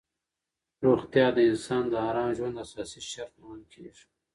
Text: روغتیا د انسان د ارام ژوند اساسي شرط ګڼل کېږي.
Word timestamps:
روغتیا 0.85 1.27
د 1.35 1.37
انسان 1.49 1.83
د 1.89 1.93
ارام 2.09 2.29
ژوند 2.37 2.55
اساسي 2.63 3.01
شرط 3.11 3.33
ګڼل 3.43 3.63
کېږي. 3.73 4.05